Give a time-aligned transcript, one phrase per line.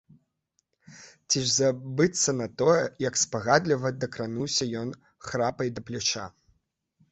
[1.27, 4.89] Ці ж забыцца на тое, як спагадліва дакрануўся ён
[5.29, 6.25] храпай да пляча?!